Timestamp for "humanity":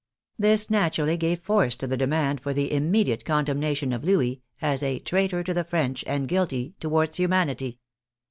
7.17-7.77